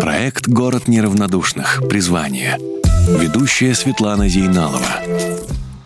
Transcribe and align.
Проект 0.00 0.46
«Город 0.46 0.86
неравнодушных. 0.86 1.82
Призвание». 1.88 2.56
Ведущая 3.08 3.74
Светлана 3.74 4.28
Зейналова. 4.28 4.86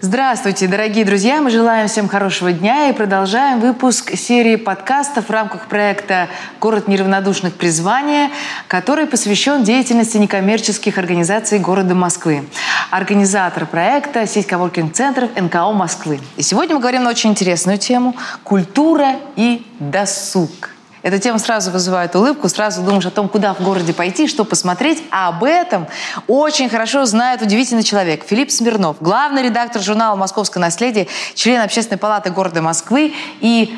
Здравствуйте, 0.03 0.66
дорогие 0.66 1.06
друзья! 1.06 1.40
Мы 1.40 1.50
желаем 1.50 1.88
всем 1.88 2.08
хорошего 2.08 2.53
дня 2.53 2.90
и 2.90 2.93
продолжаем 2.93 3.61
выпуск 3.61 4.14
серии 4.16 4.56
подкастов 4.56 5.29
в 5.29 5.30
рамках 5.30 5.69
проекта 5.69 6.29
«Город 6.61 6.88
неравнодушных. 6.88 7.54
Призвания», 7.54 8.31
который 8.69 9.07
посвящен 9.07 9.65
деятельности 9.65 10.19
некоммерческих 10.19 10.99
организаций 10.99 11.59
города 11.59 11.95
Москвы. 11.95 12.45
Организатор 12.91 13.65
проекта– 13.65 14.27
сеть 14.29 14.47
коворкинг-центров 14.47 15.31
НКО 15.41 15.73
Москвы. 15.73 16.20
И 16.37 16.43
сегодня 16.43 16.75
мы 16.75 16.83
говорим 16.83 17.05
на 17.05 17.11
очень 17.11 17.30
интересную 17.30 17.79
тему– 17.79 18.15
культура 18.43 19.16
и 19.37 19.65
досуг. 19.79 20.72
Эта 21.02 21.19
тема 21.19 21.38
сразу 21.38 21.70
вызывает 21.70 22.14
улыбку, 22.14 22.48
сразу 22.48 22.82
думаешь 22.82 23.06
о 23.06 23.10
том, 23.10 23.28
куда 23.28 23.55
в 23.55 23.60
городе 23.60 23.93
пойти, 23.93 24.29
что 24.29 24.45
посмотреть. 24.45 25.02
А 25.10 25.29
об 25.29 25.45
этом 25.45 25.88
очень 26.29 26.69
хорошо 26.69 27.05
знает 27.05 27.43
удивительный 27.43 27.83
человек 27.83 28.24
Филипп 28.24 28.51
Смирнов, 28.51 28.97
главный 29.01 29.43
редактор 29.43 29.83
журнала 29.83 30.16
«Московское 30.16 30.60
наследие», 30.60 31.09
член 31.34 31.60
Общественной 31.60 31.98
палаты 31.98 32.30
города 32.30 32.62
Москвы 32.62 33.15
и 33.41 33.77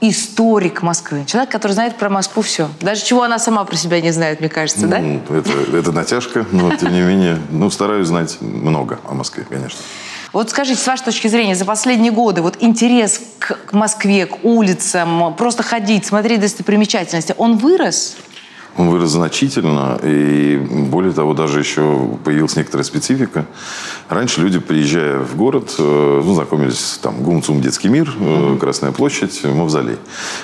историк 0.00 0.82
Москвы. 0.82 1.24
Человек, 1.26 1.50
который 1.50 1.72
знает 1.72 1.96
про 1.96 2.08
Москву 2.08 2.42
все. 2.42 2.68
Даже 2.80 3.04
чего 3.04 3.22
она 3.22 3.38
сама 3.38 3.64
про 3.64 3.76
себя 3.76 4.00
не 4.00 4.10
знает, 4.10 4.40
мне 4.40 4.48
кажется, 4.48 4.86
да? 4.86 4.98
Ну, 4.98 5.20
это, 5.30 5.52
это 5.76 5.92
натяжка, 5.92 6.44
но 6.50 6.74
тем 6.74 6.92
не 6.92 7.00
менее, 7.00 7.38
ну, 7.50 7.70
стараюсь 7.70 8.08
знать 8.08 8.38
много 8.40 8.98
о 9.08 9.14
Москве, 9.14 9.46
конечно. 9.48 9.78
Вот 10.32 10.48
скажите, 10.48 10.80
с 10.80 10.86
вашей 10.86 11.04
точки 11.04 11.28
зрения, 11.28 11.54
за 11.54 11.66
последние 11.66 12.10
годы 12.10 12.40
вот 12.40 12.56
интерес 12.60 13.20
к, 13.38 13.72
Москве, 13.72 14.26
к 14.26 14.44
улицам, 14.44 15.34
просто 15.36 15.62
ходить, 15.62 16.06
смотреть 16.06 16.40
достопримечательности, 16.40 17.34
он 17.36 17.58
вырос? 17.58 18.16
Он 18.78 18.88
вырос 18.88 19.10
значительно, 19.10 19.98
и 20.02 20.56
более 20.90 21.12
того, 21.12 21.34
даже 21.34 21.58
еще 21.58 22.08
появилась 22.24 22.56
некоторая 22.56 22.84
специфика. 22.84 23.44
Раньше 24.08 24.40
люди, 24.40 24.60
приезжая 24.60 25.18
в 25.18 25.36
город, 25.36 25.74
э, 25.78 26.22
ну, 26.24 26.34
знакомились, 26.34 26.98
там, 27.02 27.22
Гумцум, 27.22 27.60
Детский 27.60 27.88
мир, 27.88 28.08
mm-hmm. 28.08 28.58
Красная 28.58 28.92
площадь, 28.92 29.44
Мавзолей. 29.44 29.96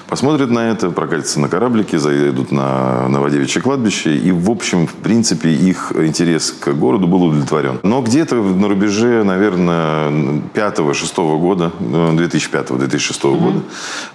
Посмотрят 0.08 0.50
на 0.50 0.70
это, 0.70 0.91
прокатятся 0.91 1.41
на 1.41 1.48
кораблике, 1.48 1.98
заедут 1.98 2.53
на 2.53 3.08
Новодевичье 3.08 3.62
кладбище, 3.62 4.14
и, 4.14 4.31
в 4.31 4.50
общем, 4.50 4.86
в 4.86 4.94
принципе, 4.94 5.50
их 5.50 5.92
интерес 5.97 6.53
к 6.53 6.72
городу 6.75 7.06
был 7.06 7.22
удовлетворен. 7.25 7.81
Но 7.83 8.03
где-то 8.03 8.34
на 8.34 8.69
рубеже, 8.69 9.25
наверное, 9.25 10.10
5-6 10.55 11.38
года, 11.38 11.72
2005-2006 11.81 13.22
mm-hmm. 13.22 13.38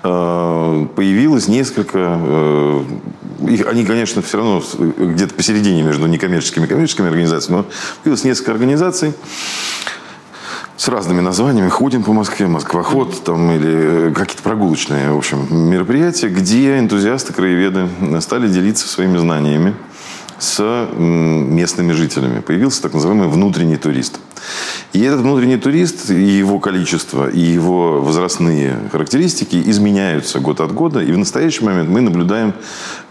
года, 0.03 0.89
появилось 0.95 1.47
несколько... 1.47 2.19
Они, 3.67 3.83
конечно, 3.83 4.02
конечно, 4.03 4.21
все 4.21 4.37
равно 4.37 4.61
где-то 4.97 5.33
посередине 5.33 5.81
между 5.81 6.07
некоммерческими 6.07 6.65
и 6.65 6.67
коммерческими 6.67 7.07
организациями, 7.07 7.59
но 7.59 7.65
появилось 8.03 8.25
несколько 8.25 8.51
организаций, 8.51 9.13
с 10.75 10.89
разными 10.89 11.21
названиями. 11.21 11.69
Ходим 11.69 12.03
по 12.03 12.11
Москве, 12.11 12.47
Москвоход 12.47 13.23
там, 13.23 13.49
или 13.51 14.09
э, 14.09 14.13
какие-то 14.13 14.43
прогулочные 14.43 15.13
в 15.13 15.17
общем, 15.17 15.47
мероприятия, 15.49 16.27
где 16.27 16.79
энтузиасты, 16.79 17.31
краеведы 17.31 17.87
стали 18.19 18.49
делиться 18.49 18.89
своими 18.89 19.17
знаниями 19.17 19.73
с 20.37 20.89
местными 20.97 21.93
жителями. 21.93 22.41
Появился 22.41 22.81
так 22.81 22.93
называемый 22.93 23.29
внутренний 23.29 23.77
турист. 23.77 24.19
И 24.93 25.01
этот 25.01 25.21
внутренний 25.21 25.57
турист, 25.57 26.09
и 26.09 26.21
его 26.21 26.59
количество, 26.59 27.29
и 27.29 27.39
его 27.39 28.01
возрастные 28.01 28.77
характеристики 28.91 29.61
изменяются 29.65 30.39
год 30.39 30.59
от 30.59 30.71
года. 30.71 30.99
И 31.01 31.11
в 31.11 31.17
настоящий 31.17 31.63
момент 31.63 31.89
мы 31.89 32.01
наблюдаем 32.01 32.53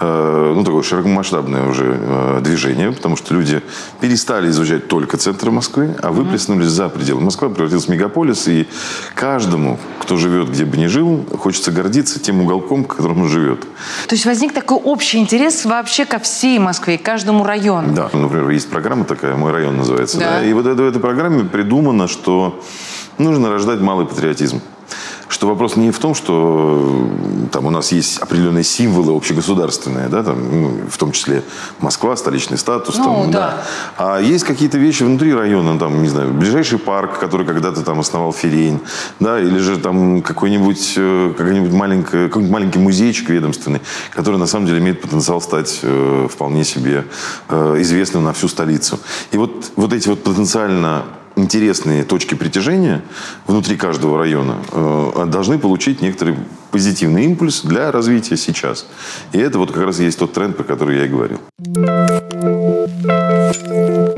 э, 0.01 0.53
ну, 0.57 0.65
такое 0.65 0.83
широкомасштабное 0.83 1.69
уже 1.69 1.97
э, 1.99 2.41
движение, 2.43 2.93
потому 2.93 3.17
что 3.17 3.35
люди 3.35 3.63
перестали 4.01 4.51
изучать 4.51 4.89
только 4.89 5.17
центр 5.17 5.51
Москвы, 5.51 5.95
а 6.03 6.13
выплеснулись 6.13 6.69
за 6.69 6.89
пределы. 6.89 7.21
Москва 7.21 7.49
превратилась 7.49 7.87
в 7.87 7.89
мегаполис, 7.89 8.49
и 8.49 8.69
каждому, 9.15 9.79
кто 10.01 10.17
живет 10.17 10.51
где 10.51 10.65
бы 10.65 10.77
ни 10.77 10.87
жил, 10.87 11.25
хочется 11.39 11.73
гордиться 11.73 12.21
тем 12.21 12.41
уголком, 12.41 12.85
в 12.85 12.89
котором 12.89 13.23
он 13.23 13.29
живет. 13.29 13.61
То 14.09 14.15
есть 14.15 14.27
возник 14.27 14.53
такой 14.53 14.79
общий 14.79 15.19
интерес 15.19 15.65
вообще 15.65 16.05
ко 16.05 16.19
всей 16.19 16.59
Москве, 16.59 16.99
к 16.99 17.03
каждому 17.03 17.45
району? 17.45 17.95
Да. 17.95 18.11
Например, 18.13 18.49
есть 18.51 18.69
программа 18.69 19.05
такая, 19.05 19.37
«Мой 19.37 19.53
район» 19.53 19.77
называется. 19.77 20.19
Да. 20.19 20.33
Да? 20.33 20.45
И 20.45 20.53
вот 20.53 20.67
эта, 20.67 20.83
эта 20.83 21.01
программе 21.23 21.49
придумано, 21.49 22.09
что 22.09 22.61
нужно 23.17 23.49
рождать 23.49 23.81
малый 23.81 24.07
патриотизм 24.07 24.61
что 25.33 25.47
вопрос 25.47 25.77
не 25.77 25.91
в 25.91 25.99
том, 25.99 26.15
что 26.15 27.09
там 27.53 27.65
у 27.65 27.71
нас 27.71 27.91
есть 27.91 28.19
определенные 28.19 28.65
символы 28.65 29.17
общегосударственные, 29.17 30.09
да, 30.09 30.23
там, 30.23 30.63
ну, 30.63 30.81
в 30.91 30.99
том 30.99 31.11
числе 31.13 31.43
Москва, 31.81 32.17
столичный 32.17 32.59
статус, 32.59 32.99
ну, 32.99 33.05
там, 33.05 33.31
да. 33.31 33.39
да. 33.39 33.65
А 33.97 34.21
есть 34.21 34.45
какие-то 34.45 34.77
вещи 34.77 35.05
внутри 35.05 35.35
района, 35.35 35.79
там, 35.79 36.03
не 36.03 36.09
знаю, 36.09 36.35
ближайший 36.35 36.79
парк, 36.79 37.19
который 37.19 37.47
когда-то 37.47 37.83
там 37.83 37.99
основал 38.01 38.35
Ферень, 38.35 38.81
да, 39.21 39.41
или 39.41 39.57
же 39.57 39.79
там 39.79 40.21
какой-нибудь, 40.21 40.95
э, 40.97 41.35
какой-нибудь 41.37 41.73
маленький, 41.73 42.29
какой-нибудь 42.29 42.53
маленький 42.53 42.79
музейчик 42.79 43.31
ведомственный, 43.31 43.81
который 44.11 44.37
на 44.37 44.47
самом 44.47 44.67
деле 44.67 44.81
имеет 44.81 45.01
потенциал 45.01 45.41
стать 45.41 45.81
э, 45.83 46.29
вполне 46.31 46.63
себе 46.63 47.07
э, 47.49 47.77
известным 47.79 48.25
на 48.25 48.35
всю 48.35 48.49
столицу. 48.49 48.99
И 49.31 49.39
вот, 49.39 49.73
вот 49.77 49.95
эти 49.95 50.11
вот 50.11 50.23
потенциально 50.23 51.05
интересные 51.37 52.05
точки 52.05 52.35
притяжения 52.35 53.03
внутри 53.47 53.77
каждого 53.77 54.19
района 54.19 54.57
э, 54.71 55.27
должны 55.27 55.59
получить 55.59 56.01
некоторый 56.01 56.37
позитивный 56.71 57.25
импульс 57.25 57.63
для 57.63 57.91
развития 57.93 58.37
сейчас. 58.37 58.87
И 59.33 59.39
это 59.39 59.59
вот 59.59 59.73
как 59.73 59.85
раз 59.85 59.99
есть 60.01 60.19
тот 60.19 60.33
тренд, 60.33 60.57
про 60.57 60.65
который 60.65 60.99
я 60.99 61.07
и 61.07 61.09
говорил. 61.09 61.41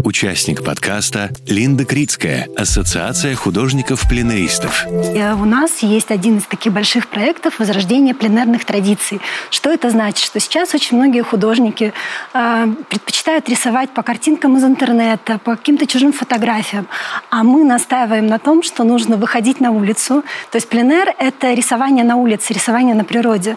Участник 0.04 0.62
подкаста 0.62 1.30
Линда 1.46 1.86
Крицкая, 1.86 2.46
Ассоциация 2.58 3.34
художников-пленеристов. 3.34 4.84
Э, 4.86 5.32
у 5.32 5.46
нас 5.46 5.78
есть 5.78 6.10
один 6.10 6.36
из 6.36 6.44
таких 6.44 6.74
больших 6.74 7.08
проектов 7.08 7.58
возрождения 7.58 8.12
пленерных 8.12 8.66
традиций. 8.66 9.22
Что 9.48 9.70
это 9.70 9.88
значит? 9.88 10.26
Что 10.26 10.40
сейчас 10.40 10.74
очень 10.74 10.98
многие 10.98 11.22
художники 11.22 11.94
э, 12.34 12.66
предпочитают 12.90 13.48
рисовать 13.48 13.94
по 13.94 14.02
картинкам 14.02 14.58
из 14.58 14.64
интернета, 14.64 15.38
по 15.38 15.56
каким-то 15.56 15.86
чужим 15.86 16.12
фотографиям. 16.12 16.86
А 17.30 17.42
мы 17.42 17.64
настаиваем 17.64 18.26
на 18.26 18.38
том, 18.38 18.62
что 18.62 18.84
нужно 18.84 19.16
выходить 19.16 19.58
на 19.58 19.70
улицу. 19.70 20.22
То 20.50 20.56
есть 20.56 20.68
пленер— 20.68 21.14
это 21.18 21.54
рисование 21.54 22.04
на 22.04 22.16
улице, 22.16 22.52
рисование 22.52 22.94
на 22.94 23.04
природе. 23.04 23.56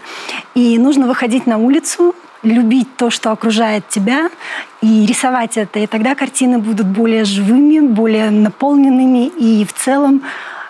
И 0.55 0.77
нужно 0.79 1.07
выходить 1.07 1.45
на 1.45 1.57
улицу, 1.57 2.15
любить 2.43 2.95
то, 2.97 3.09
что 3.09 3.31
окружает 3.31 3.87
тебя, 3.89 4.29
и 4.81 5.05
рисовать 5.05 5.57
это. 5.57 5.79
И 5.79 5.87
тогда 5.87 6.15
картины 6.15 6.59
будут 6.59 6.87
более 6.87 7.25
живыми, 7.25 7.79
более 7.79 8.29
наполненными, 8.29 9.27
и 9.27 9.65
в 9.65 9.73
целом 9.73 10.21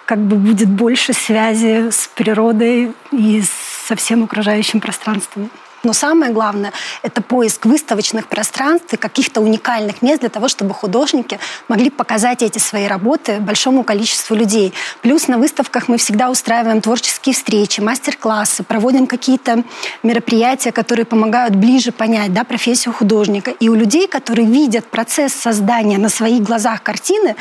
как 0.05 0.19
бы 0.19 0.37
будет 0.37 0.69
больше 0.69 1.13
связи 1.13 1.91
с 1.91 2.09
природой 2.15 2.93
и 3.11 3.43
со 3.87 3.95
всем 3.95 4.23
окружающим 4.23 4.79
пространством. 4.79 5.49
Но 5.83 5.93
самое 5.93 6.31
главное— 6.31 6.73
это 7.03 7.21
поиск 7.21 7.65
выставочных 7.65 8.27
пространств 8.27 8.93
и 8.93 8.97
каких-то 8.97 9.41
уникальных 9.41 10.01
мест 10.01 10.21
для 10.21 10.29
того, 10.29 10.47
чтобы 10.47 10.73
художники 10.73 11.39
могли 11.67 11.89
показать 11.89 12.41
эти 12.41 12.57
свои 12.57 12.87
работы 12.87 13.39
большому 13.39 13.83
количеству 13.83 14.35
людей. 14.35 14.73
Плюс 15.01 15.27
на 15.27 15.37
выставках 15.37 15.87
мы 15.87 15.97
всегда 15.97 16.29
устраиваем 16.29 16.81
творческие 16.81 17.35
встречи, 17.35 17.79
мастер-классы, 17.79 18.63
проводим 18.63 19.07
какие-то 19.07 19.63
мероприятия, 20.03 20.71
которые 20.71 21.05
помогают 21.05 21.55
ближе 21.55 21.91
понять 21.91 22.33
да, 22.33 22.43
профессию 22.43 22.93
художника. 22.93 23.51
И 23.51 23.69
у 23.69 23.75
людей, 23.75 24.07
которые 24.07 24.47
видят 24.47 24.85
процесс 24.85 25.33
создания 25.33 25.97
на 25.97 26.09
своих 26.09 26.43
глазах 26.43 26.83
картины, 26.83 27.35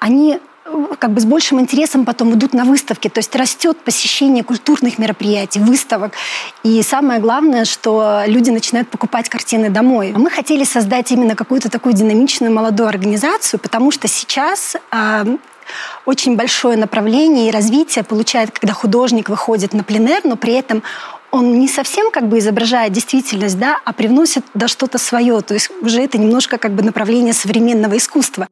они 0.00 0.40
как 0.98 1.12
бы 1.12 1.20
с 1.20 1.24
большим 1.24 1.60
интересом 1.60 2.04
потом 2.04 2.34
идут 2.34 2.54
на 2.54 2.64
выставки. 2.64 3.08
То 3.08 3.18
есть 3.18 3.34
растет 3.36 3.78
посещение 3.78 4.44
культурных 4.44 4.98
мероприятий, 4.98 5.60
выставок. 5.60 6.12
И 6.62 6.82
самое 6.82 7.20
главное, 7.20 7.64
что 7.64 8.22
люди 8.26 8.50
начинают 8.50 8.88
покупать 8.88 9.28
картины 9.28 9.70
домой. 9.70 10.12
Мы 10.16 10.30
хотели 10.30 10.64
создать 10.64 11.10
именно 11.12 11.34
какую-то 11.34 11.70
такую 11.70 11.94
динамичную 11.94 12.52
молодую 12.52 12.88
организацию, 12.88 13.60
потому 13.60 13.90
что 13.90 14.08
сейчас 14.08 14.76
э, 14.92 15.36
очень 16.04 16.36
большое 16.36 16.76
направление 16.76 17.48
и 17.48 17.50
развитие 17.50 18.04
получает, 18.04 18.50
когда 18.50 18.72
художник 18.72 19.28
выходит 19.28 19.74
на 19.74 19.84
пленер, 19.84 20.20
но 20.24 20.36
при 20.36 20.54
этом 20.54 20.82
он 21.30 21.58
не 21.58 21.68
совсем 21.68 22.10
как 22.10 22.28
бы 22.28 22.38
изображает 22.38 22.92
действительность, 22.92 23.58
да, 23.58 23.78
а 23.84 23.92
привносит 23.92 24.44
да 24.54 24.66
что-то 24.68 24.98
свое. 24.98 25.40
То 25.42 25.54
есть 25.54 25.70
уже 25.82 26.00
это 26.00 26.18
немножко 26.18 26.58
как 26.58 26.72
бы 26.72 26.82
направление 26.82 27.34
современного 27.34 27.96
искусства. 27.96 28.48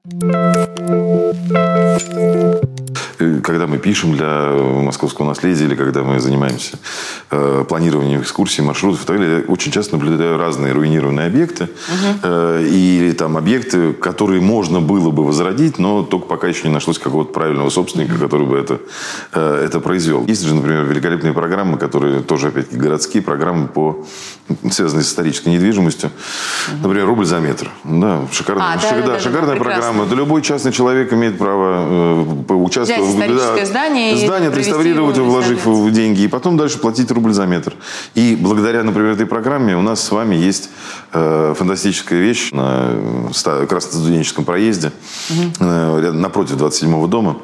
Когда 3.42 3.66
мы 3.66 3.78
пишем 3.78 4.14
для 4.14 4.50
московского 4.52 5.26
наследия 5.26 5.64
или 5.64 5.74
когда 5.74 6.02
мы 6.02 6.20
занимаемся 6.20 6.78
э, 7.30 7.64
планированием 7.66 8.20
экскурсий, 8.20 8.62
маршрутов 8.62 9.04
и 9.04 9.06
так 9.06 9.18
далее, 9.18 9.38
я 9.38 9.44
очень 9.52 9.72
часто 9.72 9.96
наблюдаю 9.96 10.36
разные 10.36 10.72
руинированные 10.72 11.26
объекты 11.26 11.64
угу. 11.64 12.20
э, 12.22 12.66
или 12.68 13.12
там 13.12 13.38
объекты, 13.38 13.94
которые 13.94 14.42
можно 14.42 14.80
было 14.80 15.10
бы 15.10 15.24
возродить, 15.24 15.78
но 15.78 16.02
только 16.02 16.26
пока 16.26 16.46
еще 16.46 16.68
не 16.68 16.74
нашлось 16.74 16.98
какого-то 16.98 17.32
правильного 17.32 17.70
собственника, 17.70 18.18
который 18.18 18.46
бы 18.46 18.58
это, 18.58 18.80
э, 19.32 19.62
это 19.64 19.80
произвел. 19.80 20.26
Есть 20.26 20.44
же, 20.44 20.54
например, 20.54 20.84
великолепные 20.84 21.32
программы, 21.32 21.78
которые 21.78 22.20
тоже, 22.20 22.48
опять-таки, 22.48 22.76
городские 22.76 23.22
программы, 23.22 23.68
по, 23.68 24.04
связанные 24.70 25.04
с 25.04 25.08
исторической 25.08 25.48
недвижимостью. 25.48 26.10
Угу. 26.10 26.82
Например, 26.82 27.06
рубль 27.06 27.26
за 27.26 27.40
метр. 27.40 27.70
Да, 27.84 28.22
шикарная, 28.30 28.74
а, 28.74 28.76
да, 28.76 28.90
да, 28.90 29.00
да, 29.00 29.06
да, 29.06 29.20
шикарная 29.20 29.54
да, 29.54 29.60
программа. 29.60 30.04
Это 30.04 30.14
любой 30.14 30.42
частный 30.42 30.72
человек 30.72 31.12
имеет 31.12 31.38
право 31.38 32.22
э, 32.22 32.44
поучаствовать 32.46 33.10
историческое 33.10 33.56
да, 33.56 33.66
здание. 33.66 34.16
Здание 34.16 34.48
отреставрировать, 34.48 35.18
вложив 35.18 35.66
в 35.66 35.90
деньги, 35.90 36.22
и 36.22 36.28
потом 36.28 36.56
дальше 36.56 36.78
платить 36.78 37.10
рубль 37.10 37.32
за 37.32 37.46
метр. 37.46 37.74
И 38.14 38.36
благодаря, 38.40 38.82
например, 38.82 39.12
этой 39.12 39.26
программе 39.26 39.76
у 39.76 39.82
нас 39.82 40.02
с 40.02 40.10
вами 40.10 40.36
есть 40.36 40.70
э, 41.12 41.54
фантастическая 41.56 42.20
вещь 42.20 42.50
на 42.52 42.92
Красностуденческом 43.68 44.44
проезде, 44.44 44.92
угу. 45.30 45.66
э, 45.66 46.12
напротив 46.12 46.56
27-го 46.56 47.06
дома. 47.06 47.36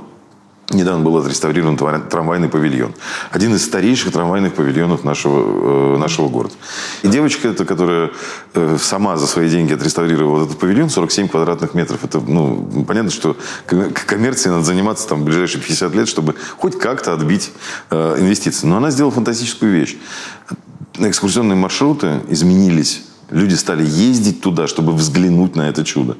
Недавно 0.72 1.04
был 1.04 1.18
отреставрирован 1.18 1.76
трамвайный 1.76 2.48
павильон. 2.48 2.94
Один 3.30 3.54
из 3.54 3.64
старейших 3.64 4.12
трамвайных 4.12 4.54
павильонов 4.54 5.04
нашего, 5.04 5.94
э, 5.94 5.98
нашего 5.98 6.28
города. 6.28 6.54
И 7.02 7.08
девочка 7.08 7.48
эта, 7.48 7.66
которая 7.66 8.10
э, 8.54 8.78
сама 8.80 9.18
за 9.18 9.26
свои 9.26 9.50
деньги 9.50 9.74
отреставрировала 9.74 10.44
этот 10.44 10.58
павильон, 10.58 10.88
47 10.88 11.28
квадратных 11.28 11.74
метров. 11.74 12.04
Это, 12.04 12.20
ну, 12.20 12.84
понятно, 12.88 13.10
что 13.10 13.36
коммерцией 13.66 14.54
надо 14.54 14.64
заниматься 14.64 15.06
там 15.06 15.20
в 15.20 15.24
ближайшие 15.24 15.60
50 15.60 15.94
лет, 15.94 16.08
чтобы 16.08 16.34
хоть 16.56 16.78
как-то 16.78 17.12
отбить 17.12 17.52
э, 17.90 18.16
инвестиции. 18.18 18.66
Но 18.66 18.78
она 18.78 18.90
сделала 18.90 19.12
фантастическую 19.12 19.72
вещь. 19.72 19.96
Экскурсионные 20.98 21.56
маршруты 21.56 22.20
изменились 22.28 23.02
Люди 23.32 23.54
стали 23.54 23.82
ездить 23.82 24.40
туда, 24.42 24.66
чтобы 24.66 24.92
взглянуть 24.92 25.56
на 25.56 25.62
это 25.62 25.84
чудо. 25.84 26.16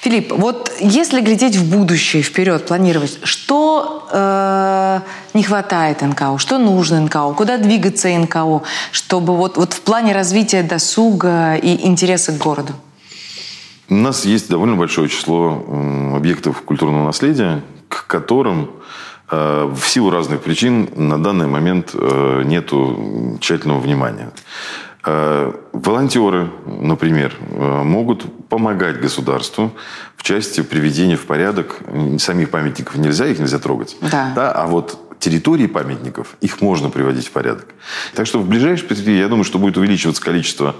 Филипп, 0.00 0.32
вот 0.32 0.72
если 0.80 1.20
глядеть 1.20 1.56
в 1.56 1.70
будущее, 1.70 2.22
вперед, 2.22 2.66
планировать, 2.66 3.20
что 3.22 4.08
э, 4.10 5.00
не 5.34 5.44
хватает 5.44 6.02
НКО, 6.02 6.38
что 6.38 6.58
нужно 6.58 7.00
НКО, 7.00 7.34
куда 7.36 7.58
двигаться 7.58 8.08
НКО, 8.08 8.62
чтобы 8.90 9.36
вот, 9.36 9.56
вот 9.56 9.74
в 9.74 9.80
плане 9.80 10.12
развития 10.12 10.64
досуга 10.64 11.54
и 11.54 11.86
интереса 11.86 12.32
к 12.32 12.38
городу? 12.38 12.72
У 13.88 13.94
нас 13.94 14.24
есть 14.24 14.48
довольно 14.50 14.74
большое 14.74 15.08
число 15.08 15.64
объектов 16.16 16.62
культурного 16.62 17.06
наследия, 17.06 17.62
к 17.88 18.08
которым 18.08 18.70
э, 19.30 19.72
в 19.72 19.86
силу 19.86 20.10
разных 20.10 20.42
причин 20.42 20.88
на 20.96 21.22
данный 21.22 21.46
момент 21.46 21.90
э, 21.94 22.42
нету 22.44 23.38
тщательного 23.40 23.78
внимания. 23.78 24.32
Э, 25.08 25.52
волонтеры, 25.72 26.50
например, 26.66 27.32
э, 27.40 27.82
могут 27.84 28.48
помогать 28.48 29.00
государству 29.00 29.70
в 30.16 30.24
части 30.24 30.62
приведения 30.62 31.16
в 31.16 31.26
порядок 31.26 31.78
самих 32.18 32.50
памятников. 32.50 32.96
Нельзя, 32.96 33.26
их 33.26 33.38
нельзя 33.38 33.60
трогать. 33.60 33.96
Да. 34.00 34.32
Да, 34.34 34.50
а 34.50 34.66
вот 34.66 35.05
территории 35.18 35.66
памятников, 35.66 36.36
их 36.40 36.60
можно 36.60 36.90
приводить 36.90 37.26
в 37.26 37.30
порядок. 37.30 37.66
Так 38.14 38.26
что 38.26 38.38
в 38.38 38.48
ближайшей 38.48 38.86
перспективе, 38.86 39.20
я 39.20 39.28
думаю, 39.28 39.44
что 39.44 39.58
будет 39.58 39.76
увеличиваться 39.76 40.22
количество, 40.22 40.76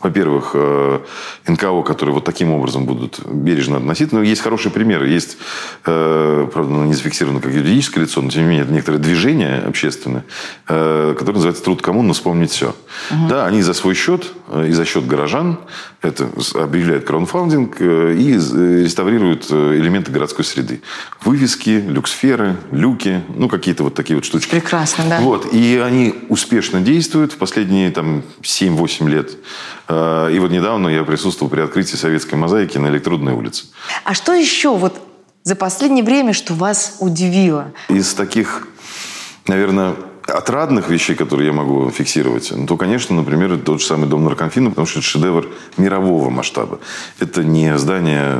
во-первых, 0.00 0.52
э, 0.54 1.00
НКО, 1.46 1.82
которые 1.82 2.14
вот 2.14 2.24
таким 2.24 2.50
образом 2.52 2.86
будут 2.86 3.20
бережно 3.26 3.78
относиться. 3.78 4.16
Но 4.16 4.22
есть 4.22 4.40
хорошие 4.40 4.72
примеры. 4.72 5.08
Есть, 5.08 5.36
э, 5.84 6.48
правда, 6.52 6.72
не 6.72 6.94
зафиксировано 6.94 7.40
как 7.40 7.52
юридическое 7.52 8.04
лицо, 8.04 8.20
но 8.22 8.30
тем 8.30 8.42
не 8.42 8.48
менее, 8.48 8.64
это 8.64 8.72
некоторое 8.72 8.98
движение 8.98 9.58
общественное, 9.58 10.24
э, 10.68 11.14
которое 11.18 11.36
называется 11.36 11.64
«Труд 11.64 11.82
коммун, 11.82 12.06
но 12.06 12.12
вспомнить 12.12 12.50
все». 12.50 12.74
Угу. 13.10 13.28
Да, 13.28 13.46
они 13.46 13.62
за 13.62 13.74
свой 13.74 13.94
счет 13.94 14.32
и 14.64 14.72
за 14.72 14.84
счет 14.84 15.06
горожан 15.06 15.58
это 16.00 16.28
объявляют 16.54 17.04
краунфаундинг 17.04 17.80
и 17.80 18.34
реставрируют 18.84 19.50
элементы 19.50 20.12
городской 20.12 20.44
среды. 20.44 20.80
Вывески, 21.24 21.70
люксферы, 21.86 22.56
люки, 22.70 23.22
ну, 23.36 23.48
какие 23.48 23.64
какие-то 23.64 23.84
вот 23.84 23.94
такие 23.94 24.14
вот 24.14 24.24
штучки. 24.24 24.50
Прекрасно, 24.50 25.04
да. 25.08 25.20
Вот. 25.20 25.52
И 25.52 25.78
они 25.78 26.14
успешно 26.28 26.80
действуют 26.80 27.32
в 27.32 27.38
последние 27.38 27.90
там 27.90 28.22
7-8 28.42 29.08
лет. 29.08 29.30
И 29.88 30.38
вот 30.38 30.50
недавно 30.50 30.88
я 30.88 31.02
присутствовал 31.02 31.50
при 31.50 31.60
открытии 31.60 31.96
советской 31.96 32.34
мозаики 32.34 32.78
на 32.78 32.88
Электродной 32.88 33.32
улице. 33.32 33.64
А 34.04 34.14
что 34.14 34.34
еще 34.34 34.76
вот 34.76 35.00
за 35.42 35.56
последнее 35.56 36.04
время, 36.04 36.34
что 36.34 36.54
вас 36.54 36.98
удивило? 37.00 37.72
Из 37.88 38.14
таких, 38.14 38.68
наверное, 39.46 39.94
отрадных 40.26 40.88
вещей, 40.88 41.14
которые 41.14 41.48
я 41.48 41.52
могу 41.52 41.90
фиксировать, 41.90 42.52
ну, 42.54 42.66
то, 42.66 42.76
конечно, 42.76 43.14
например, 43.14 43.58
тот 43.58 43.80
же 43.80 43.86
самый 43.86 44.08
дом 44.08 44.24
наркомфина, 44.24 44.70
потому 44.70 44.86
что 44.86 45.00
это 45.00 45.08
шедевр 45.08 45.48
мирового 45.76 46.30
масштаба. 46.30 46.80
Это 47.18 47.44
не 47.44 47.76
здание 47.78 48.38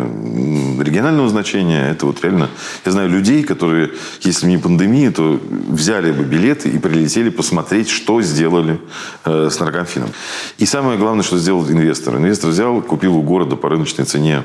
регионального 0.81 1.29
значения, 1.29 1.91
это 1.91 2.07
вот 2.07 2.23
реально... 2.23 2.49
Я 2.85 2.93
знаю 2.93 3.11
людей, 3.11 3.43
которые, 3.43 3.93
если 4.21 4.47
не 4.47 4.59
пандемия, 4.59 5.11
то 5.11 5.39
взяли 5.69 6.13
бы 6.13 6.25
билеты 6.25 6.71
и 6.71 6.79
прилетели 6.79 7.29
посмотреть, 7.29 7.89
что 7.89 8.23
сделали 8.23 8.81
э, 9.25 9.49
с 9.51 9.59
наркомфином. 9.61 10.11
И 10.59 10.67
самое 10.67 10.99
главное, 10.99 11.23
что 11.23 11.39
сделал 11.39 11.69
инвестор. 11.69 12.17
Инвестор 12.17 12.51
взял, 12.51 12.81
купил 12.81 13.17
у 13.17 13.23
города 13.23 13.57
по 13.57 13.69
рыночной 13.69 14.05
цене 14.05 14.43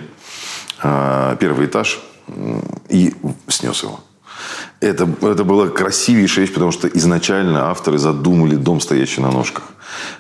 э, 0.84 1.38
первый 1.40 1.68
этаж 1.68 2.00
и 2.90 3.14
снес 3.48 3.84
его. 3.84 4.00
Это, 4.82 5.10
это 5.22 5.44
было 5.44 5.68
красивейшая 5.68 6.46
вещь, 6.46 6.54
потому 6.54 6.72
что 6.72 6.88
изначально 6.88 7.70
авторы 7.70 7.98
задумали 7.98 8.56
дом, 8.56 8.80
стоящий 8.80 9.22
на 9.22 9.30
ножках. 9.30 9.64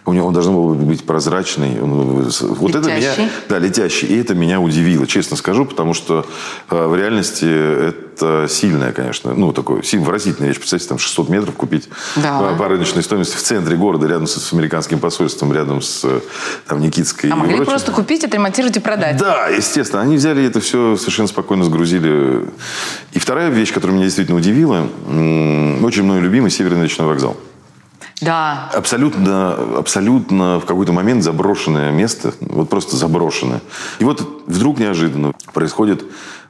У 0.05 0.13
него 0.13 0.27
он 0.27 0.33
должен 0.33 0.53
был 0.53 0.73
быть 0.73 1.05
прозрачный. 1.05 1.81
Он, 1.81 2.23
вот 2.23 2.75
это 2.75 2.89
меня, 2.91 3.13
да, 3.47 3.59
летящий. 3.59 4.07
И 4.07 4.19
это 4.19 4.35
меня 4.35 4.59
удивило, 4.59 5.07
честно 5.07 5.37
скажу, 5.37 5.65
потому 5.65 5.93
что 5.93 6.25
э, 6.69 6.87
в 6.87 6.95
реальности 6.95 7.45
это 7.45 8.08
сильная, 8.49 8.91
конечно, 8.91 9.33
ну, 9.33 9.53
такой 9.53 9.81
выразительная 9.93 10.49
вещь. 10.49 10.57
Представьте, 10.57 10.87
там 10.87 10.97
600 10.97 11.29
метров 11.29 11.55
купить 11.55 11.89
да. 12.15 12.39
по, 12.39 12.55
по 12.55 12.67
рыночной 12.67 13.03
стоимости 13.03 13.35
в 13.35 13.41
центре 13.41 13.75
города, 13.75 14.07
рядом 14.07 14.27
с, 14.27 14.35
с 14.35 14.53
американским 14.53 14.99
посольством, 14.99 15.53
рядом 15.53 15.81
с 15.81 16.05
там, 16.67 16.79
Никитской. 16.81 17.29
А 17.29 17.35
могли 17.35 17.55
прочим. 17.55 17.71
просто 17.71 17.91
купить, 17.91 18.23
отремонтировать 18.23 18.77
и 18.77 18.79
продать. 18.79 19.17
Да, 19.17 19.47
естественно. 19.47 20.01
Они 20.01 20.15
взяли 20.15 20.45
это 20.45 20.59
все 20.59 20.97
совершенно 20.97 21.27
спокойно 21.27 21.63
сгрузили. 21.63 22.45
И 23.13 23.19
вторая 23.19 23.49
вещь, 23.49 23.73
которая 23.73 23.95
меня 23.95 24.05
действительно 24.05 24.37
удивила, 24.37 24.87
очень 25.83 26.03
мной 26.03 26.19
любимый 26.19 26.51
Северный 26.51 26.81
ночной 26.81 27.07
вокзал. 27.07 27.37
Да. 28.21 28.69
Абсолютно, 28.73 29.53
абсолютно 29.77 30.59
в 30.59 30.65
какой-то 30.65 30.91
момент 30.91 31.23
заброшенное 31.23 31.91
место, 31.91 32.33
вот 32.41 32.69
просто 32.69 32.97
заброшенное. 32.97 33.61
И 33.99 34.03
вот 34.03 34.43
вдруг 34.47 34.79
неожиданно 34.79 35.33
происходит 35.53 36.03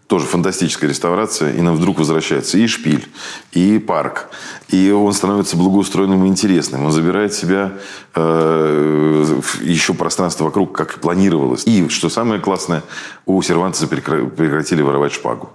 тоже 0.10 0.26
фантастическая 0.26 0.90
реставрация, 0.90 1.54
и 1.54 1.62
нам 1.62 1.76
вдруг 1.76 2.00
возвращается 2.00 2.58
и 2.58 2.66
шпиль, 2.66 3.08
и 3.52 3.78
парк, 3.78 4.30
и 4.70 4.90
он 4.90 5.14
становится 5.14 5.56
благоустроенным 5.56 6.26
и 6.26 6.28
интересным. 6.28 6.86
Он 6.86 6.92
забирает 6.92 7.32
в 7.32 7.40
себя 7.40 7.74
э, 8.16 9.40
еще 9.62 9.94
пространство 9.94 10.46
вокруг, 10.46 10.76
как 10.76 10.98
и 10.98 11.00
планировалось. 11.00 11.62
И, 11.68 11.88
что 11.90 12.10
самое 12.10 12.42
классное, 12.42 12.82
у 13.28 13.40
сервантеса 13.44 13.86
прекратили 13.86 14.82
воровать 14.82 15.14
шпагу. 15.14 15.52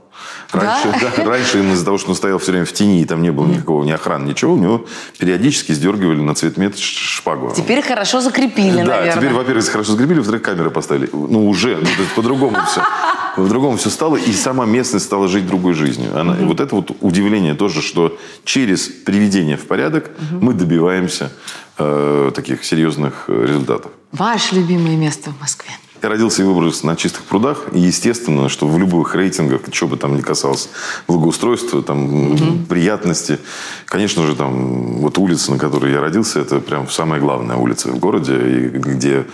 Раньше, 0.52 0.88
да? 1.00 1.12
Да, 1.16 1.24
раньше 1.30 1.58
им 1.58 1.72
из-за 1.72 1.84
того, 1.84 1.98
что 1.98 2.10
он 2.10 2.16
стоял 2.16 2.38
все 2.38 2.52
время 2.52 2.66
в 2.66 2.72
тени, 2.72 3.02
и 3.02 3.04
там 3.04 3.22
не 3.22 3.30
было 3.30 3.46
никакого 3.46 3.84
ни 3.84 3.90
охраны, 3.90 4.28
ничего, 4.28 4.54
у 4.54 4.58
него 4.58 4.86
периодически 5.18 5.72
сдергивали 5.72 6.20
на 6.20 6.34
цвет 6.34 6.56
мет 6.56 6.78
шпагу. 6.78 7.52
Теперь 7.56 7.82
хорошо 7.82 8.20
закрепили, 8.20 8.78
да, 8.78 8.84
наверное. 8.84 9.12
теперь, 9.12 9.32
во-первых, 9.32 9.68
хорошо 9.68 9.92
закрепили, 9.92 10.18
во-вторых, 10.18 10.42
камеры 10.42 10.70
поставили. 10.70 11.08
Ну, 11.12 11.48
уже, 11.48 11.78
ну, 11.80 11.88
по-другому 12.14 12.58
все. 12.70 12.82
По-другому 13.36 13.76
все 13.76 13.90
стало, 13.90 14.16
и 14.16 14.32
сама 14.32 14.64
местность 14.64 15.06
стала 15.06 15.26
жить 15.26 15.46
другой 15.46 15.74
жизнью. 15.74 16.16
Она, 16.18 16.34
угу. 16.34 16.46
Вот 16.46 16.60
это 16.60 16.76
вот 16.76 16.96
удивление 17.00 17.54
тоже, 17.54 17.82
что 17.82 18.16
через 18.44 18.86
приведение 18.86 19.56
в 19.56 19.66
порядок 19.66 20.10
угу. 20.18 20.44
мы 20.44 20.52
добиваемся 20.52 21.32
э, 21.78 22.30
таких 22.32 22.64
серьезных 22.64 23.24
э, 23.26 23.46
результатов. 23.48 23.90
Ваше 24.12 24.54
любимое 24.54 24.96
место 24.96 25.30
в 25.30 25.40
Москве? 25.40 25.72
Я 26.04 26.10
родился 26.10 26.42
и 26.42 26.44
вырос 26.44 26.82
на 26.82 26.96
чистых 26.96 27.22
прудах. 27.24 27.62
И 27.72 27.78
естественно, 27.78 28.50
что 28.50 28.68
в 28.68 28.78
любых 28.78 29.14
рейтингах, 29.14 29.62
что 29.72 29.86
бы 29.86 29.96
там 29.96 30.18
ни 30.18 30.20
касалось 30.20 30.68
благоустройства, 31.08 31.82
там, 31.82 32.32
угу. 32.32 32.66
приятности, 32.68 33.38
конечно 33.86 34.26
же, 34.26 34.36
там, 34.36 34.98
вот 34.98 35.16
улица, 35.16 35.52
на 35.52 35.58
которой 35.58 35.92
я 35.92 36.02
родился, 36.02 36.40
это 36.40 36.60
прям 36.60 36.90
самая 36.90 37.20
главная 37.20 37.56
улица 37.56 37.88
в 37.88 37.98
городе, 37.98 38.34
и 38.34 38.68
где 38.68 39.24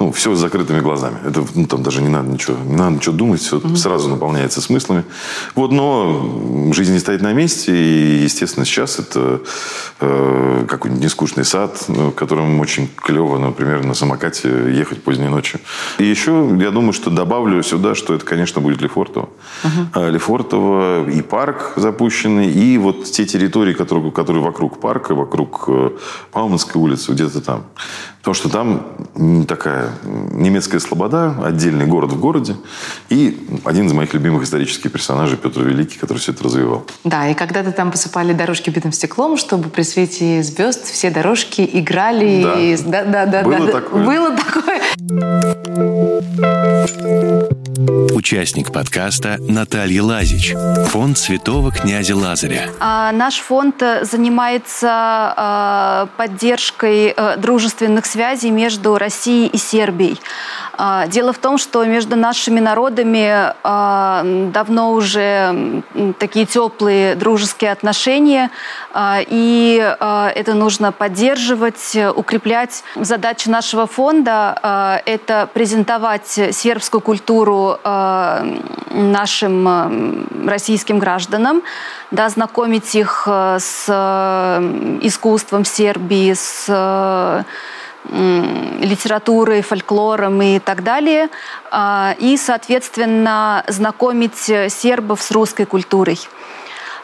ну, 0.00 0.12
все 0.12 0.34
с 0.34 0.38
закрытыми 0.38 0.80
глазами. 0.80 1.18
Это 1.26 1.44
ну, 1.54 1.66
там 1.66 1.82
даже 1.82 2.00
не 2.00 2.08
надо 2.08 2.30
ничего, 2.30 2.56
не 2.64 2.74
надо 2.74 2.96
ничего 2.96 3.14
думать, 3.14 3.42
все 3.42 3.58
mm-hmm. 3.58 3.76
сразу 3.76 4.08
наполняется 4.08 4.62
смыслами. 4.62 5.04
Вот, 5.54 5.72
но 5.72 6.72
жизнь 6.72 6.94
не 6.94 6.98
стоит 6.98 7.20
на 7.20 7.34
месте, 7.34 7.72
и, 7.72 8.22
естественно, 8.22 8.64
сейчас 8.64 8.98
это 8.98 9.42
э, 10.00 10.64
какой-нибудь 10.66 11.04
нескучный 11.04 11.44
сад, 11.44 11.84
в 11.86 12.12
котором 12.12 12.58
очень 12.60 12.88
клево, 12.96 13.38
например, 13.38 13.84
на 13.84 13.92
самокате 13.92 14.48
ехать 14.72 15.02
поздней 15.02 15.28
ночью. 15.28 15.60
И 15.98 16.04
еще, 16.04 16.48
я 16.58 16.70
думаю, 16.70 16.94
что 16.94 17.10
добавлю 17.10 17.62
сюда, 17.62 17.94
что 17.94 18.14
это, 18.14 18.24
конечно, 18.24 18.62
будет 18.62 18.80
Лефортово. 18.80 19.28
Uh-huh. 19.62 20.10
Лефортово 20.10 21.10
и 21.10 21.20
парк 21.20 21.74
запущенный, 21.76 22.50
и 22.50 22.78
вот 22.78 23.04
те 23.04 23.26
территории, 23.26 23.74
которые, 23.74 24.10
которые 24.12 24.42
вокруг 24.42 24.80
парка, 24.80 25.14
вокруг 25.14 25.64
э, 25.68 25.90
Пауманской 26.32 26.80
улицы, 26.80 27.12
где-то 27.12 27.42
там. 27.42 27.64
Потому 28.20 28.34
что 28.34 28.48
там 28.50 29.46
такая 29.48 29.90
немецкая 30.04 30.78
слобода, 30.78 31.34
отдельный 31.42 31.86
город 31.86 32.12
в 32.12 32.20
городе, 32.20 32.54
и 33.08 33.48
один 33.64 33.86
из 33.86 33.94
моих 33.94 34.12
любимых 34.12 34.42
исторических 34.42 34.92
персонажей 34.92 35.38
Петр 35.38 35.62
Великий, 35.62 35.98
который 35.98 36.18
все 36.18 36.32
это 36.32 36.44
развивал. 36.44 36.84
Да, 37.04 37.28
и 37.28 37.34
когда-то 37.34 37.72
там 37.72 37.90
посыпали 37.90 38.34
дорожки 38.34 38.68
битым 38.68 38.92
стеклом, 38.92 39.38
чтобы 39.38 39.70
при 39.70 39.82
свете 39.82 40.42
звезд 40.42 40.84
все 40.84 41.10
дорожки 41.10 41.68
играли. 41.72 42.42
Да, 42.42 42.60
и... 42.60 42.76
да, 42.76 43.04
да, 43.04 43.26
да. 43.26 43.42
Было 43.42 43.66
да, 43.66 43.72
такое. 43.72 44.04
Было 44.04 44.36
такое. 44.36 44.80
Участник 47.88 48.72
подкаста 48.72 49.38
Наталья 49.38 50.02
Лазич. 50.02 50.54
Фонд 50.88 51.16
Святого 51.16 51.72
князя 51.72 52.14
Лазаря. 52.14 52.68
А, 52.78 53.10
наш 53.12 53.38
фонд 53.38 53.80
э, 53.80 54.04
занимается 54.04 54.88
а, 54.90 56.08
поддержкой 56.18 57.14
а, 57.16 57.38
дружественных 57.38 58.04
связей 58.04 58.50
между 58.50 58.98
Россией 58.98 59.46
и 59.46 59.56
Сербией. 59.56 60.20
А, 60.76 61.06
дело 61.06 61.32
в 61.32 61.38
том, 61.38 61.58
что 61.58 61.84
между 61.84 62.16
нашими 62.16 62.60
народами 62.60 63.52
а, 63.62 64.22
давно 64.52 64.92
уже 64.92 65.82
такие 66.18 66.46
теплые 66.46 67.14
дружеские 67.14 67.72
отношения, 67.72 68.50
а, 68.92 69.18
и 69.20 69.76
это 70.00 70.54
нужно 70.54 70.92
поддерживать, 70.92 71.96
укреплять. 72.14 72.82
Задача 72.96 73.50
нашего 73.50 73.86
фонда 73.86 75.02
это 75.06 75.48
презентовать 75.52 76.28
сербскую 76.52 77.00
культуру 77.00 77.78
нашим 78.90 80.26
российским 80.46 80.98
гражданам, 80.98 81.62
да, 82.10 82.28
знакомить 82.28 82.94
их 82.94 83.26
с 83.26 83.88
искусством 85.02 85.64
Сербии, 85.64 86.34
с 86.34 87.44
литературой, 88.08 89.62
фольклором 89.62 90.40
и 90.42 90.58
так 90.58 90.82
далее. 90.82 91.28
И, 92.18 92.38
соответственно, 92.40 93.64
знакомить 93.68 94.36
сербов 94.36 95.20
с 95.22 95.30
русской 95.30 95.64
культурой. 95.64 96.18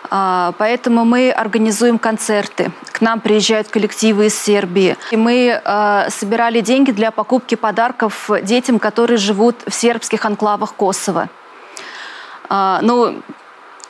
Поэтому 0.08 1.04
мы 1.04 1.32
организуем 1.32 1.98
концерты. 1.98 2.70
К 2.92 3.00
нам 3.00 3.20
приезжают 3.20 3.68
коллективы 3.68 4.26
из 4.26 4.40
Сербии. 4.40 4.96
И 5.10 5.16
мы 5.16 5.60
собирали 6.08 6.60
деньги 6.60 6.92
для 6.92 7.10
покупки 7.10 7.56
подарков 7.56 8.30
детям, 8.42 8.78
которые 8.78 9.18
живут 9.18 9.56
в 9.66 9.74
сербских 9.74 10.24
анклавах 10.24 10.74
Косово. 10.74 11.28
Ну, 12.48 13.20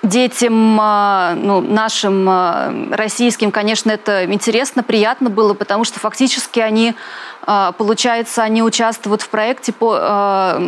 детям, 0.06 0.76
ну, 0.76 1.60
нашим 1.60 2.92
российским, 2.92 3.50
конечно, 3.50 3.90
это 3.90 4.24
интересно, 4.24 4.82
приятно 4.82 5.30
было, 5.30 5.54
потому 5.54 5.84
что 5.84 6.00
фактически 6.00 6.60
они, 6.60 6.94
получается, 7.44 8.42
они 8.42 8.62
участвуют 8.62 9.22
в 9.22 9.28
проекте 9.28 9.72
по 9.72 10.58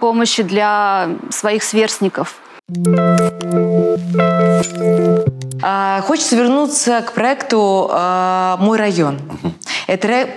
помощи 0.00 0.42
для 0.42 1.08
своих 1.30 1.62
сверстников. 1.62 2.36
Хочется 6.06 6.36
вернуться 6.36 7.02
к 7.02 7.12
проекту 7.12 7.90
«Мой 7.92 8.78
район». 8.78 9.18
Это 9.86 10.28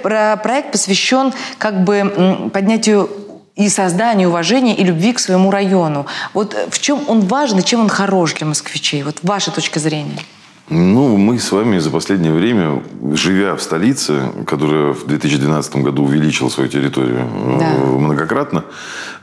проект 0.44 0.72
посвящен 0.72 1.34
как 1.58 1.84
бы 1.84 2.50
поднятию 2.52 3.10
и 3.56 3.70
созданию 3.70 4.30
уважения 4.30 4.76
и 4.76 4.84
любви 4.84 5.14
к 5.14 5.20
своему 5.20 5.52
району. 5.52 6.06
Вот 6.34 6.56
в 6.70 6.80
чем 6.80 7.04
он 7.08 7.22
важен 7.22 7.60
и 7.60 7.64
чем 7.64 7.82
он 7.82 7.90
хорош 7.90 8.34
для 8.34 8.48
москвичей? 8.48 9.04
Вот 9.04 9.18
ваша 9.24 9.52
точка 9.52 9.80
зрения. 9.80 10.20
Ну, 10.68 11.16
мы 11.18 11.38
с 11.38 11.52
вами 11.52 11.78
за 11.78 11.92
последнее 11.92 12.34
время, 12.34 12.82
живя 13.14 13.56
в 13.56 13.62
столице, 13.62 14.32
которая 14.48 14.94
в 14.94 15.06
2012 15.06 15.76
году 15.76 16.06
увеличила 16.06 16.50
свою 16.50 16.70
территорию 16.70 17.30
да. 17.60 17.86
многократно, 17.86 18.66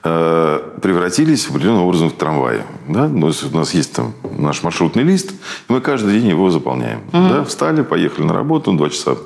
э, 0.05 0.61
превратились 0.81 1.49
определенным 1.49 1.83
образом 1.83 2.11
в 2.11 2.13
трамваи. 2.13 2.63
Да? 2.87 3.07
У 3.07 3.57
нас 3.57 3.75
есть 3.75 3.93
там 3.93 4.15
наш 4.39 4.63
маршрутный 4.63 5.03
лист, 5.03 5.33
и 5.69 5.73
мы 5.73 5.81
каждый 5.81 6.21
день 6.21 6.29
его 6.29 6.49
заполняем. 6.51 7.01
Угу. 7.13 7.29
Да? 7.29 7.45
Встали, 7.45 7.83
поехали 7.83 8.25
на 8.25 8.35
работу, 8.35 8.73
два 8.73 8.89
часа 8.89 9.17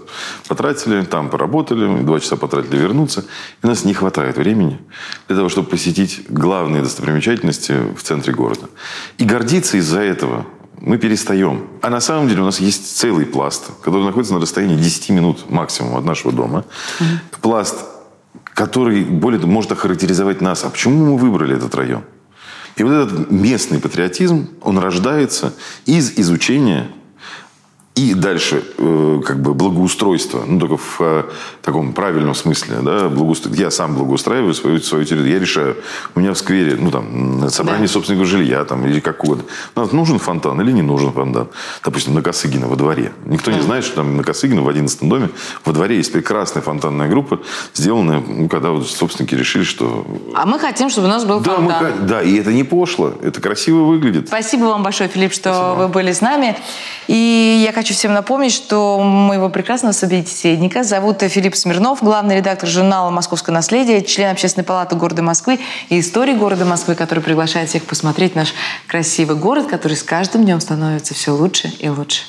потратили, 0.49 1.03
там 1.03 1.29
поработали, 1.29 2.01
два 2.03 2.19
часа 2.21 2.37
потратили 2.37 2.79
вернуться. 2.79 3.27
И 3.63 3.67
у 3.67 3.69
нас 3.69 3.85
не 3.85 3.93
хватает 3.93 4.39
времени 4.39 4.79
для 5.29 5.37
того, 5.37 5.51
чтобы 5.51 5.69
посетить 5.69 6.23
главные 6.31 6.83
достопримечательности 6.83 7.75
в 7.95 8.03
центре 8.03 8.33
города. 8.33 8.71
И 9.19 9.25
гордиться 9.25 9.77
из-за 9.77 10.01
этого 10.01 10.47
мы 10.87 10.99
перестаем. 10.99 11.67
А 11.83 11.91
на 11.91 12.01
самом 12.01 12.29
деле 12.29 12.43
у 12.43 12.45
нас 12.45 12.61
есть 12.61 12.97
целый 12.97 13.27
пласт, 13.27 13.71
который 13.83 14.05
находится 14.05 14.35
на 14.35 14.41
расстоянии 14.41 14.77
10 14.77 15.11
минут 15.11 15.51
максимум 15.51 15.97
от 15.97 16.05
нашего 16.05 16.33
дома. 16.33 16.65
Угу. 17.01 17.41
Пласт, 17.43 17.85
который, 18.55 19.05
более 19.05 19.41
того, 19.41 19.53
может 19.53 19.73
охарактеризовать 19.73 20.41
нас. 20.41 20.65
А 20.65 20.71
почему 20.71 21.05
мы 21.05 21.19
выбрали 21.19 21.57
этот 21.57 21.75
район? 21.75 22.05
И 22.77 22.85
вот 22.85 22.93
этот 22.93 23.33
местный 23.33 23.81
патриотизм, 23.81 24.49
он 24.63 24.79
рождается 24.79 25.53
из 25.87 26.13
изучения 26.19 26.87
и 27.97 28.13
дальше 28.13 28.63
э, 28.77 29.21
как 29.25 29.41
бы 29.41 29.55
благоустройство, 29.55 30.45
ну 30.47 30.61
только 30.61 30.77
в 30.77 30.97
э, 31.01 31.25
таком 31.63 31.95
правильном 31.95 32.35
смысле, 32.35 32.77
да, 32.83 33.09
благоустро... 33.09 33.51
я 33.55 33.71
сам 33.71 33.95
благоустраиваю 33.95 34.53
свою, 34.53 34.81
свою 34.81 35.05
территорию, 35.07 35.33
я 35.33 35.41
решаю, 35.41 35.77
у 36.15 36.21
меня 36.21 36.35
в 36.35 36.39
сквере, 36.39 36.77
ну 36.79 36.91
там, 36.91 37.49
собрание 37.49 37.87
да. 37.87 37.93
собственного 37.93 38.27
жилья 38.27 38.65
там 38.67 38.87
или 38.87 39.01
как 39.01 39.25
угодно, 39.25 39.45
нам 39.75 39.89
нужен 39.93 40.19
фонтан 40.19 40.61
или 40.61 40.73
не 40.73 40.83
нужен 40.83 41.11
фонтан, 41.11 41.49
допустим, 41.83 42.13
на 42.13 42.21
Косыгина 42.21 42.69
во 42.69 42.77
дворе. 42.77 43.13
Никто 43.25 43.51
не 43.51 43.63
знает, 43.63 43.83
что 43.83 43.97
там 43.97 44.19
на 44.19 44.23
Косыгина 44.23 44.61
в 44.61 44.69
11 44.69 45.09
доме 45.09 45.31
во 45.65 45.73
дворе 45.73 45.97
есть 45.97 46.13
прекрасная 46.13 46.63
фонтанная 46.63 47.09
группа, 47.09 47.41
сделанная, 47.73 48.21
ну, 48.21 48.47
когда 48.51 48.73
вот 48.73 48.87
собственники 48.87 49.35
решили, 49.35 49.65
что... 49.65 50.07
А 50.35 50.45
мы 50.45 50.59
хотим, 50.59 50.91
чтобы 50.91 51.07
у 51.07 51.11
нас 51.11 51.25
был 51.25 51.41
да, 51.41 51.57
фонтан. 51.57 51.93
Мы, 52.01 52.07
да, 52.07 52.23
и 52.23 52.37
это 52.37 52.53
не 52.53 52.65
пошло, 52.65 53.15
это 53.23 53.41
красиво 53.41 53.85
выглядит. 53.85 54.29
Спасибо 54.29 54.65
вам 54.65 54.83
большое, 54.83 55.09
Филипп, 55.09 55.33
что 55.33 55.55
Спасибо. 55.55 55.83
вы 55.83 55.89
были 55.89 56.13
с 56.13 56.21
нами. 56.21 56.59
И 57.09 57.63
я 57.65 57.73
хочу 57.73 57.86
хочу 57.87 57.95
всем 57.95 58.15
напомнить, 58.15 58.53
что 58.53 58.99
моего 58.99 59.49
прекрасного 59.49 59.93
собеседника 59.93 60.83
зовут 60.83 61.23
Филипп 61.23 61.55
Смирнов, 61.55 62.03
главный 62.03 62.39
редактор 62.39 62.69
журнала 62.69 63.11
«Московское 63.11 63.55
наследие», 63.55 64.03
член 64.03 64.33
Общественной 64.33 64.65
палаты 64.65 64.97
города 64.97 65.23
Москвы 65.23 65.61
и 65.89 66.01
истории 66.01 66.35
города 66.35 66.65
Москвы, 66.65 66.97
который 66.97 67.21
приглашает 67.21 67.69
всех 67.69 67.85
посмотреть 67.85 68.35
наш 68.35 68.55
красивый 68.89 69.37
город, 69.37 69.69
который 69.69 69.97
с 69.97 70.03
каждым 70.03 70.45
днем 70.45 70.59
становится 70.59 71.15
все 71.15 71.31
лучше 71.31 71.69
и 71.79 71.89
лучше. 71.89 72.23